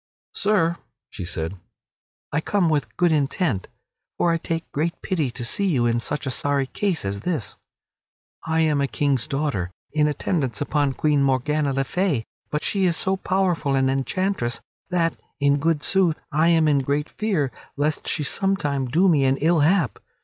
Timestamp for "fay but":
11.83-12.63